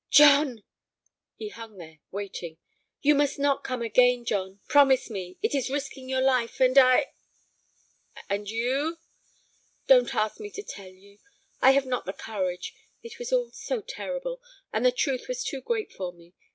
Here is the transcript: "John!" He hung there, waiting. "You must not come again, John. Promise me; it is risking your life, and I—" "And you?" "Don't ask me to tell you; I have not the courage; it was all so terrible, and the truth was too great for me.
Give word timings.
"John!" 0.09 0.63
He 1.35 1.49
hung 1.49 1.77
there, 1.77 1.99
waiting. 2.09 2.57
"You 3.03 3.13
must 3.13 3.37
not 3.37 3.63
come 3.63 3.83
again, 3.83 4.25
John. 4.25 4.59
Promise 4.67 5.11
me; 5.11 5.37
it 5.43 5.53
is 5.53 5.69
risking 5.69 6.09
your 6.09 6.21
life, 6.21 6.59
and 6.59 6.75
I—" 6.75 7.11
"And 8.27 8.49
you?" 8.49 8.97
"Don't 9.85 10.15
ask 10.15 10.39
me 10.39 10.49
to 10.49 10.63
tell 10.63 10.89
you; 10.89 11.19
I 11.61 11.73
have 11.73 11.85
not 11.85 12.07
the 12.07 12.13
courage; 12.13 12.73
it 13.03 13.19
was 13.19 13.31
all 13.31 13.51
so 13.51 13.81
terrible, 13.83 14.41
and 14.73 14.83
the 14.83 14.91
truth 14.91 15.27
was 15.27 15.43
too 15.43 15.61
great 15.61 15.91
for 15.93 16.11
me. 16.11 16.33